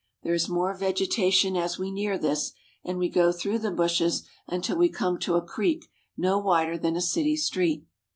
There 0.23 0.33
is 0.33 0.49
more 0.49 0.73
vegetation 0.75 1.55
as 1.55 1.77
we 1.77 1.91
near 1.91 2.17
this, 2.17 2.53
and 2.83 2.97
we 2.97 3.07
go 3.07 3.31
through 3.31 3.59
the 3.59 3.69
bushes 3.69 4.23
until 4.47 4.75
we 4.75 4.89
come 4.89 5.19
to 5.19 5.35
a 5.35 5.43
creek 5.45 5.91
no 6.17 6.39
wider 6.39 6.75
than 6.75 6.95
a 6.95 7.01
city 7.01 7.35
street. 7.37 7.85